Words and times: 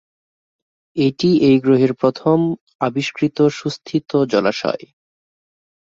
এটিই 0.95 1.35
এই 1.41 1.57
গ্রহের 1.59 1.93
প্রথম 1.93 2.37
আবিষ্কৃত 2.79 3.37
সুস্থিত 3.51 4.09
জলাশয়। 4.25 4.85